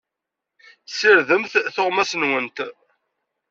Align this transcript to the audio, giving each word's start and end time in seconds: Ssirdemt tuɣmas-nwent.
Ssirdemt 0.91 1.53
tuɣmas-nwent. 1.75 2.57